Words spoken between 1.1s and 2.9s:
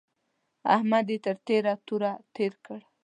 يې تر تېره توره تېر کړ.